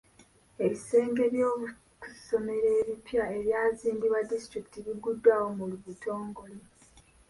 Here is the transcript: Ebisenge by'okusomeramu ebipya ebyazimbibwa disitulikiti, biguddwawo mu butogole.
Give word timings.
Ebisenge 0.65 1.23
by'okusomeramu 1.33 2.73
ebipya 2.81 3.23
ebyazimbibwa 3.37 4.19
disitulikiti, 4.29 4.77
biguddwawo 4.85 5.47
mu 5.57 5.65
butogole. 5.85 6.57